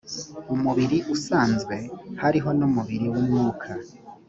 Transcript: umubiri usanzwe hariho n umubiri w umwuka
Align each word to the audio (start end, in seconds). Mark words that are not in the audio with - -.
umubiri 0.53 0.97
usanzwe 1.15 1.75
hariho 2.21 2.49
n 2.57 2.61
umubiri 2.67 3.05
w 3.13 3.15
umwuka 3.21 3.69